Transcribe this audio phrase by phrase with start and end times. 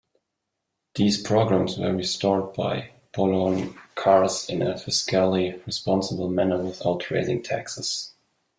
[0.95, 8.11] These programs were restored by Poloncarz in a fiscally responsible manner without raising taxes.